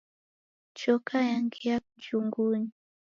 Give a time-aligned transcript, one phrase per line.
[0.79, 2.69] Choka yangia kijungunyi.